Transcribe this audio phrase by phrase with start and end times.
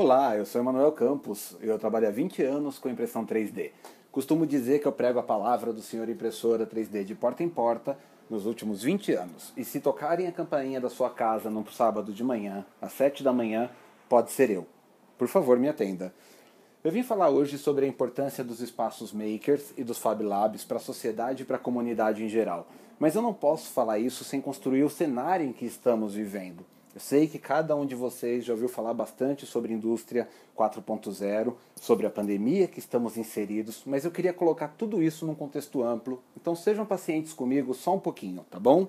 [0.00, 3.72] Olá, eu sou Emanuel Campos eu trabalho há 20 anos com impressão 3D.
[4.12, 7.98] Costumo dizer que eu prego a palavra do senhor impressora 3D de porta em porta
[8.30, 9.52] nos últimos 20 anos.
[9.56, 13.32] E se tocarem a campainha da sua casa num sábado de manhã, às 7 da
[13.32, 13.68] manhã,
[14.08, 14.68] pode ser eu.
[15.18, 16.14] Por favor, me atenda.
[16.84, 20.76] Eu vim falar hoje sobre a importância dos espaços makers e dos Fab Labs para
[20.76, 22.68] a sociedade e para a comunidade em geral.
[23.00, 26.64] Mas eu não posso falar isso sem construir o cenário em que estamos vivendo.
[26.98, 32.04] Eu sei que cada um de vocês já ouviu falar bastante sobre indústria 4.0, sobre
[32.04, 36.20] a pandemia que estamos inseridos, mas eu queria colocar tudo isso num contexto amplo.
[36.36, 38.88] Então sejam pacientes comigo só um pouquinho, tá bom?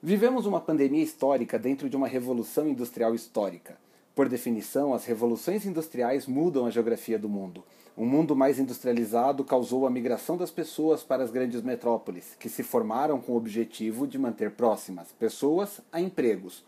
[0.00, 3.89] Vivemos uma pandemia histórica dentro de uma revolução industrial histórica.
[4.14, 7.64] Por definição, as revoluções industriais mudam a geografia do mundo.
[7.96, 12.62] Um mundo mais industrializado causou a migração das pessoas para as grandes metrópoles, que se
[12.62, 16.64] formaram com o objetivo de manter próximas pessoas a empregos,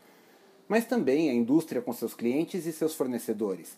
[0.69, 3.77] mas também a indústria com seus clientes e seus fornecedores.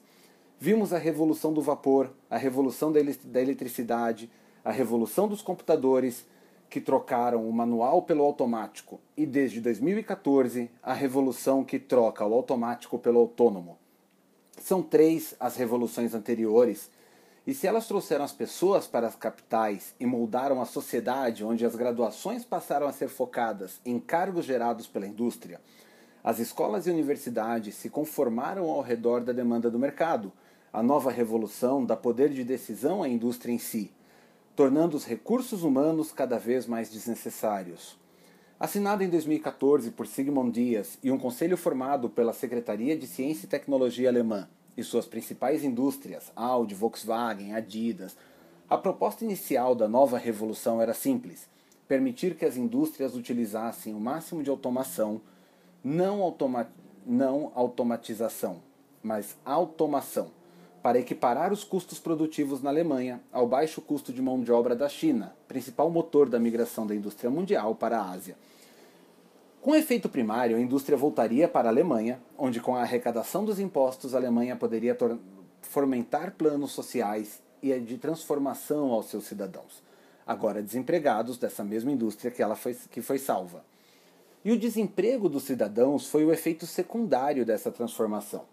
[0.59, 4.31] Vimos a revolução do vapor, a revolução da eletricidade,
[4.65, 6.25] a revolução dos computadores,
[6.69, 12.99] que trocaram o manual pelo automático, e desde 2014 a revolução que troca o automático
[12.99, 13.79] pelo autônomo.
[14.61, 16.91] São três as revoluções anteriores,
[17.47, 21.77] e se elas trouxeram as pessoas para as capitais e moldaram a sociedade onde as
[21.77, 25.61] graduações passaram a ser focadas em cargos gerados pela indústria,
[26.23, 30.33] as escolas e universidades se conformaram ao redor da demanda do mercado.
[30.73, 33.93] A nova revolução dá poder de decisão à indústria em si
[34.57, 37.99] tornando os recursos humanos cada vez mais desnecessários.
[38.59, 43.49] Assinado em 2014 por Sigmund Dias e um conselho formado pela Secretaria de Ciência e
[43.49, 48.17] Tecnologia alemã e suas principais indústrias, Audi, Volkswagen, Adidas,
[48.71, 51.49] a proposta inicial da nova revolução era simples:
[51.89, 55.21] permitir que as indústrias utilizassem o máximo de automação,
[55.83, 56.69] não, automa
[57.05, 58.63] não automatização,
[59.03, 60.31] mas automação
[60.85, 64.87] para equiparar os custos produtivos na Alemanha ao baixo custo de mão de obra da
[64.87, 68.37] China, principal motor da migração da indústria mundial para a Ásia.
[69.63, 74.15] Com efeito primário, a indústria voltaria para a Alemanha, onde, com a arrecadação dos impostos,
[74.15, 74.95] a Alemanha poderia
[75.63, 79.83] fomentar planos sociais e de transformação aos seus cidadãos,
[80.27, 83.65] agora desempregados dessa mesma indústria que, ela foi, que foi salva.
[84.45, 88.53] E o desemprego dos cidadãos foi o efeito secundário dessa transformação.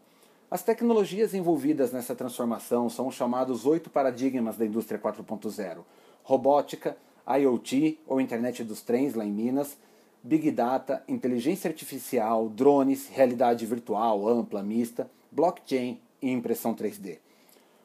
[0.52, 5.78] As tecnologias envolvidas nessa transformação são os chamados oito paradigmas da indústria 4.0:
[6.24, 9.78] robótica, IoT, ou internet dos trens lá em Minas,
[10.22, 17.20] Big Data, inteligência artificial, drones, realidade virtual ampla, mista, blockchain e impressão 3D.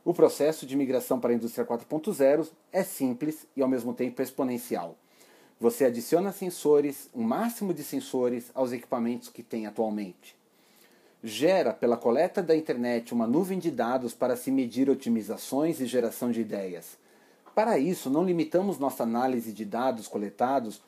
[0.05, 4.97] O processo de migração para a indústria 4.0 é simples e ao mesmo tempo exponencial.
[5.61, 10.35] Você adiciona sensores, um máximo de sensores, aos equipamentos que tem atualmente
[11.27, 16.31] gera pela coleta da internet uma nuvem de dados para se medir otimizações e geração
[16.31, 16.97] de ideias.
[17.53, 20.81] Para isso, não limitamos nossa análise de dados coletados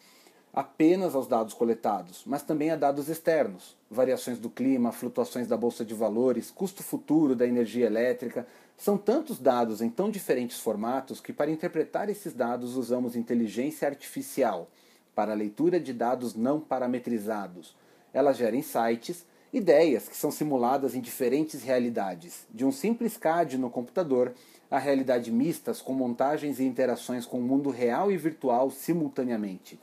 [0.54, 5.84] apenas aos dados coletados, mas também a dados externos, variações do clima, flutuações da bolsa
[5.84, 8.46] de valores, custo futuro da energia elétrica.
[8.76, 14.68] São tantos dados em tão diferentes formatos que, para interpretar esses dados, usamos inteligência artificial
[15.16, 17.74] para a leitura de dados não parametrizados.
[18.12, 23.70] Ela gera insights Ideias que são simuladas em diferentes realidades, de um simples CAD no
[23.70, 24.34] computador
[24.70, 29.80] a realidade mistas com montagens e interações com o mundo real e virtual simultaneamente.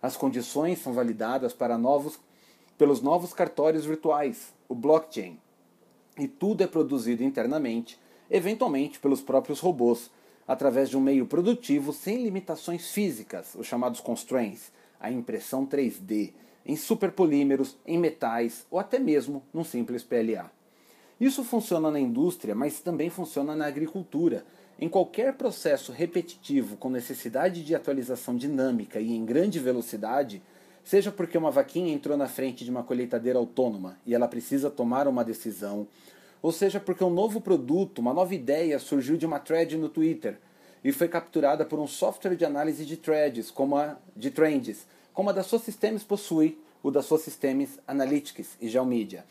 [0.00, 2.20] As condições são validadas para novos,
[2.78, 5.36] pelos novos cartórios virtuais, o blockchain.
[6.16, 7.98] E tudo é produzido internamente,
[8.30, 10.08] eventualmente pelos próprios robôs,
[10.46, 16.32] através de um meio produtivo sem limitações físicas, os chamados constraints, a impressão 3D
[16.64, 20.50] em superpolímeros, em metais ou até mesmo num simples PLA.
[21.20, 24.44] Isso funciona na indústria, mas também funciona na agricultura.
[24.78, 30.42] Em qualquer processo repetitivo com necessidade de atualização dinâmica e em grande velocidade,
[30.82, 35.06] seja porque uma vaquinha entrou na frente de uma colheitadeira autônoma e ela precisa tomar
[35.06, 35.86] uma decisão,
[36.40, 40.38] ou seja porque um novo produto, uma nova ideia surgiu de uma thread no Twitter
[40.82, 45.30] e foi capturada por um software de análise de threads, como a de trends, como
[45.30, 49.24] a da Systems possui o da Systems Analytics e Geomedia.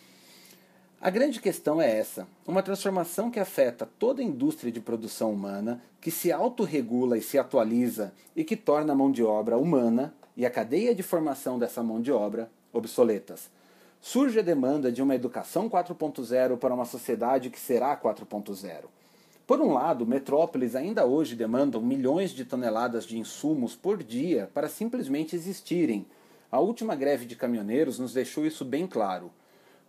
[1.02, 5.82] A grande questão é essa: uma transformação que afeta toda a indústria de produção humana,
[6.02, 10.46] que se autorregula e se atualiza e que torna a mão de obra humana e
[10.46, 13.50] a cadeia de formação dessa mão de obra obsoletas.
[14.02, 18.86] Surge a demanda de uma educação 4.0 para uma sociedade que será 4.0.
[19.50, 24.70] Por um lado, metrópoles ainda hoje demandam milhões de toneladas de insumos por dia para
[24.70, 26.06] simplesmente existirem.
[26.52, 29.32] A última greve de caminhoneiros nos deixou isso bem claro.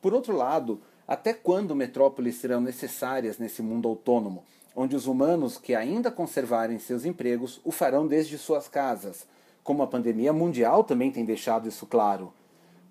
[0.00, 5.74] Por outro lado, até quando metrópoles serão necessárias nesse mundo autônomo, onde os humanos que
[5.74, 9.26] ainda conservarem seus empregos o farão desde suas casas?
[9.62, 12.32] Como a pandemia mundial também tem deixado isso claro.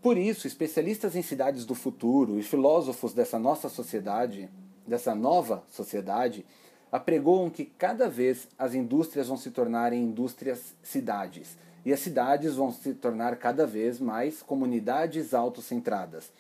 [0.04, 4.48] Por isso, especialistas em cidades do futuro e filósofos dessa nossa sociedade,
[4.90, 6.46] dessa nova sociedade,
[6.92, 12.72] apregoam que cada vez as indústrias vão se tornarem indústrias cidades e as cidades vão
[12.72, 16.32] se tornar cada vez mais comunidades autocentradas.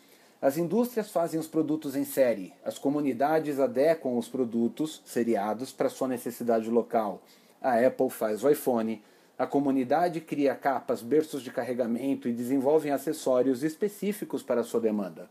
[0.42, 6.07] As indústrias fazem os produtos em série, as comunidades adequam os produtos seriados para sua
[6.07, 7.22] necessidade local.
[7.62, 9.04] A Apple faz o iPhone,
[9.38, 15.30] a comunidade cria capas, berços de carregamento e desenvolve acessórios específicos para sua demanda.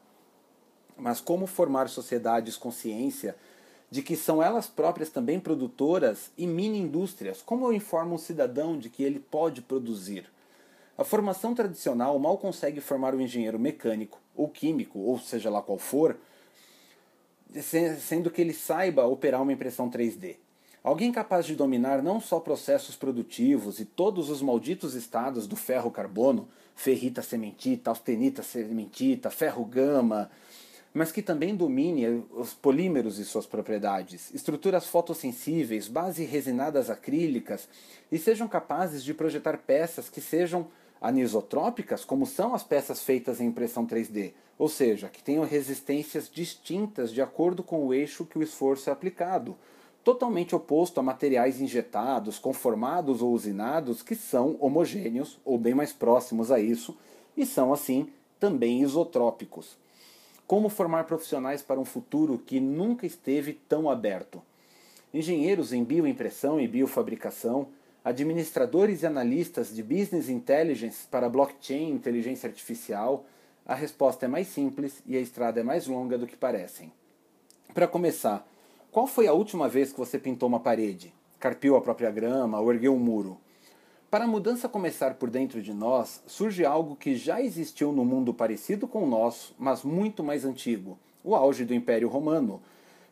[0.98, 3.36] Mas como formar sociedades com ciência
[3.90, 7.40] de que são elas próprias também produtoras e mini-indústrias?
[7.40, 10.26] Como eu informo um cidadão de que ele pode produzir?
[10.96, 15.78] A formação tradicional mal consegue formar o engenheiro mecânico ou químico, ou seja lá qual
[15.78, 16.16] for,
[18.00, 20.36] sendo que ele saiba operar uma impressão 3D.
[20.82, 25.90] Alguém capaz de dominar não só processos produtivos e todos os malditos estados do ferro
[25.90, 30.30] carbono, ferrita cementita, austenita cementita, ferro gama,
[30.92, 37.68] mas que também domine os polímeros e suas propriedades, estruturas fotossensíveis, base resinadas acrílicas
[38.10, 40.66] e sejam capazes de projetar peças que sejam
[41.00, 47.12] anisotrópicas, como são as peças feitas em impressão 3D, ou seja, que tenham resistências distintas
[47.12, 49.56] de acordo com o eixo que o esforço é aplicado
[50.08, 56.50] totalmente oposto a materiais injetados, conformados ou usinados que são homogêneos ou bem mais próximos
[56.50, 56.96] a isso
[57.36, 58.08] e são assim
[58.40, 59.76] também isotrópicos.
[60.48, 64.40] Como formar profissionais para um futuro que nunca esteve tão aberto?
[65.12, 67.68] Engenheiros em bioimpressão e biofabricação,
[68.02, 73.26] administradores e analistas de business intelligence para blockchain e inteligência artificial,
[73.66, 76.90] a resposta é mais simples e a estrada é mais longa do que parecem.
[77.74, 78.48] Para começar,
[78.90, 82.72] qual foi a última vez que você pintou uma parede, carpiu a própria grama ou
[82.72, 83.38] ergueu um muro?
[84.10, 88.32] Para a mudança começar por dentro de nós, surge algo que já existiu no mundo
[88.32, 92.58] parecido com o nosso, mas muito mais antigo: o auge do Império Romano.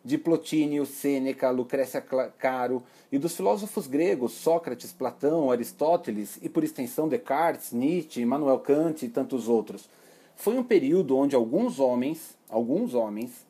[0.03, 7.09] De Plotínio, Sêneca, Lucrécia Caro e dos filósofos gregos Sócrates, Platão, Aristóteles e, por extensão,
[7.09, 9.91] Descartes, Nietzsche, Immanuel Kant e tantos outros.
[10.37, 13.45] Foi um período onde alguns homens, alguns homens,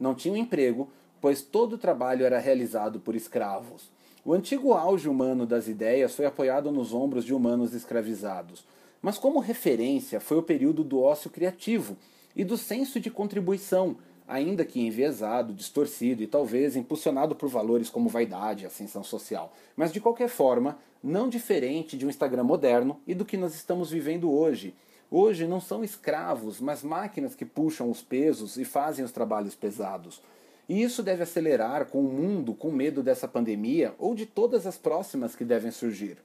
[0.00, 0.88] não tinham emprego,
[1.20, 3.90] pois todo o trabalho era realizado por escravos.
[4.28, 8.62] O antigo auge humano das ideias foi apoiado nos ombros de humanos escravizados,
[9.00, 11.96] mas como referência foi o período do ócio criativo
[12.36, 13.96] e do senso de contribuição,
[14.26, 19.90] ainda que enviesado, distorcido e talvez impulsionado por valores como vaidade e ascensão social, mas
[19.94, 24.30] de qualquer forma, não diferente de um Instagram moderno e do que nós estamos vivendo
[24.30, 24.74] hoje.
[25.10, 30.20] Hoje não são escravos, mas máquinas que puxam os pesos e fazem os trabalhos pesados.
[30.68, 34.76] E isso deve acelerar com o mundo com medo dessa pandemia ou de todas as
[34.76, 36.18] próximas que devem surgir.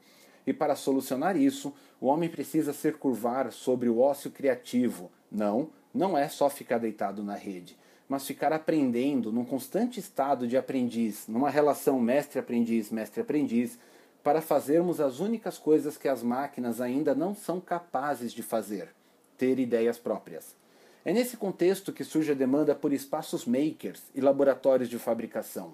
[0.45, 5.09] E para solucionar isso, o homem precisa se curvar sobre o ócio criativo.
[5.31, 7.77] Não, não é só ficar deitado na rede,
[8.09, 13.79] mas ficar aprendendo num constante estado de aprendiz, numa relação mestre-aprendiz, mestre-aprendiz,
[14.21, 18.89] para fazermos as únicas coisas que as máquinas ainda não são capazes de fazer:
[19.37, 20.55] ter ideias próprias.
[21.05, 25.73] É nesse contexto que surge a demanda por espaços makers e laboratórios de fabricação,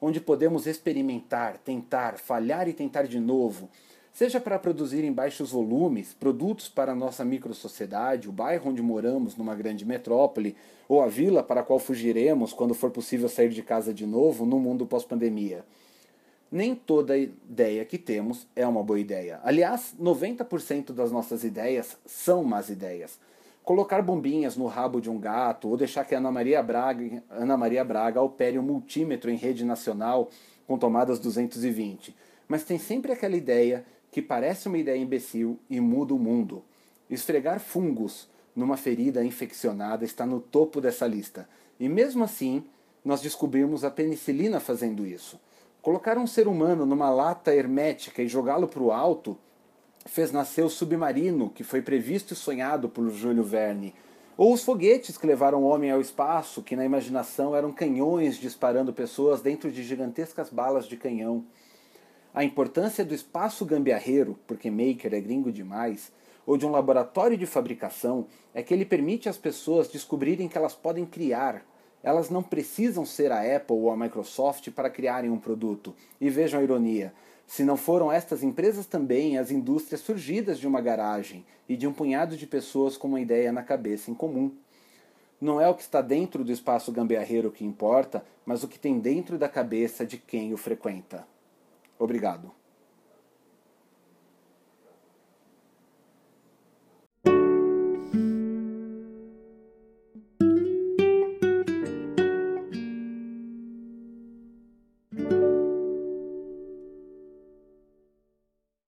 [0.00, 3.68] onde podemos experimentar, tentar, falhar e tentar de novo,
[4.10, 9.36] seja para produzir em baixos volumes produtos para a nossa microsociedade, o bairro onde moramos
[9.36, 10.56] numa grande metrópole,
[10.88, 14.46] ou a vila para a qual fugiremos quando for possível sair de casa de novo
[14.46, 15.62] no mundo pós-pandemia.
[16.50, 19.40] Nem toda ideia que temos é uma boa ideia.
[19.44, 23.20] Aliás, 90% das nossas ideias são más ideias
[23.64, 27.84] colocar bombinhas no rabo de um gato ou deixar que Ana Maria Braga, Ana Maria
[27.84, 30.28] Braga opere um multímetro em rede nacional
[30.66, 32.14] com tomadas 220.
[32.48, 36.64] Mas tem sempre aquela ideia que parece uma ideia imbecil e muda o mundo.
[37.08, 41.48] Esfregar fungos numa ferida infeccionada está no topo dessa lista.
[41.78, 42.64] E mesmo assim,
[43.04, 45.40] nós descobrimos a penicilina fazendo isso.
[45.80, 49.38] Colocar um ser humano numa lata hermética e jogá-lo para o alto
[50.06, 53.94] fez nascer o submarino, que foi previsto e sonhado por Júlio Verne,
[54.36, 58.92] ou os foguetes que levaram o homem ao espaço, que na imaginação eram canhões disparando
[58.92, 61.44] pessoas dentro de gigantescas balas de canhão.
[62.32, 66.10] A importância do espaço gambiarreiro, porque Maker é gringo demais,
[66.46, 70.74] ou de um laboratório de fabricação, é que ele permite às pessoas descobrirem que elas
[70.74, 71.62] podem criar,
[72.02, 75.94] Elas não precisam ser a Apple ou a Microsoft para criarem um produto.
[76.20, 77.12] E vejam a ironia:
[77.50, 81.92] se não foram estas empresas também as indústrias surgidas de uma garagem e de um
[81.92, 84.54] punhado de pessoas com uma ideia na cabeça em comum.
[85.40, 89.00] Não é o que está dentro do espaço gambiarreiro que importa, mas o que tem
[89.00, 91.26] dentro da cabeça de quem o frequenta.
[91.98, 92.59] Obrigado.